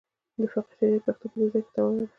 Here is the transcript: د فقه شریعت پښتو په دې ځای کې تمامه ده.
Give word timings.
د 0.37 0.41
فقه 0.53 0.73
شریعت 0.79 1.03
پښتو 1.05 1.25
په 1.31 1.35
دې 1.39 1.45
ځای 1.51 1.61
کې 1.65 1.71
تمامه 1.75 1.93
ده. 2.07 2.07